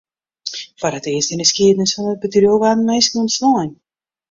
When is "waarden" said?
2.61-2.87